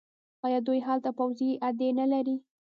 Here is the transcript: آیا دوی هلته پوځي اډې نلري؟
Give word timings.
آیا 0.45 0.59
دوی 0.67 0.79
هلته 0.87 1.09
پوځي 1.17 1.49
اډې 1.67 1.89
نلري؟ 1.99 2.35